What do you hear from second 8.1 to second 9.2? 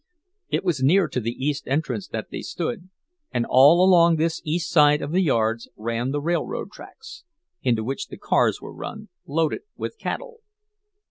cars were run,